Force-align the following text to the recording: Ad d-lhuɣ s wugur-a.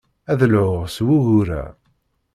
Ad 0.31 0.37
d-lhuɣ 0.39 0.77
s 0.95 0.97
wugur-a. 1.05 1.63